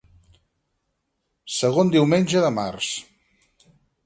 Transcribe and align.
Segon 1.57 1.93
diumenge 1.97 2.43
de 2.47 2.51
març. 2.57 2.89